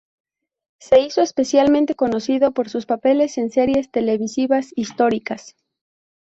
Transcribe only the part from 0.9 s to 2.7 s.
hizo especialmente conocido por